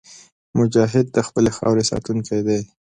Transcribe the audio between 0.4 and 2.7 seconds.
مجاهد د خپلې خاورې ساتونکی دی.